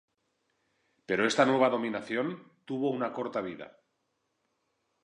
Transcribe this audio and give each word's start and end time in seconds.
Pero 1.07 1.27
esta 1.31 1.45
nueva 1.45 1.69
dominación 1.69 2.27
tuvo 2.65 2.89
una 2.89 3.13
corta 3.13 3.39
vida. 3.41 3.77